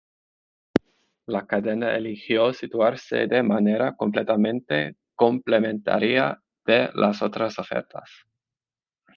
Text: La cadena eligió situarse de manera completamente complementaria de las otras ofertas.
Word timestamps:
La 1.27 1.45
cadena 1.51 1.91
eligió 1.95 2.53
situarse 2.53 3.27
de 3.27 3.43
manera 3.43 3.95
completamente 3.95 4.95
complementaria 5.13 6.41
de 6.65 6.89
las 6.95 7.21
otras 7.21 7.59
ofertas. 7.59 8.09